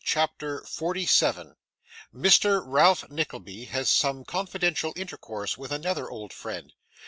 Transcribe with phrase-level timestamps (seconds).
[0.03, 1.57] CHAPTER 47
[2.11, 2.63] Mr.
[2.65, 6.73] Ralph Nickleby has some confidential Intercourse with another old Friend.